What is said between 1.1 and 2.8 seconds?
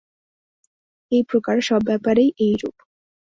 এই প্রকার সব ব্যাপারেই এইরূপ।